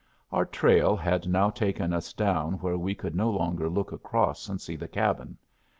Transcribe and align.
Our 0.31 0.45
trail 0.47 0.95
had 0.95 1.27
now 1.29 1.51
taken 1.51 1.93
us 1.93 2.11
down 2.11 2.53
where 2.55 2.75
we 2.75 2.95
could 2.95 3.13
no 3.13 3.29
longer 3.29 3.69
look 3.69 3.91
across 3.91 4.49
and 4.49 4.59
see 4.59 4.75
the 4.75 4.87
cabin. 4.87 5.37